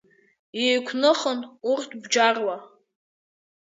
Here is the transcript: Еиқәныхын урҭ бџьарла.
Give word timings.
Еиқәныхын 0.63 1.39
урҭ 1.71 1.89
бџьарла. 2.01 2.57